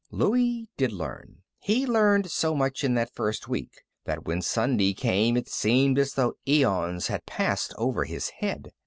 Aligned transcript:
Louie 0.09 0.67
did 0.77 0.91
learn. 0.91 1.43
He 1.59 1.85
learned 1.85 2.31
so 2.31 2.55
much 2.55 2.83
in 2.83 2.95
that 2.95 3.13
first 3.13 3.47
week 3.47 3.83
that 4.05 4.25
when 4.25 4.41
Sunday 4.41 4.95
came 4.95 5.37
it 5.37 5.47
seemed 5.47 5.99
as 5.99 6.15
though 6.15 6.37
aeons 6.47 7.05
had 7.05 7.27
passed 7.27 7.71
over 7.77 8.05
his 8.05 8.29
head. 8.39 8.71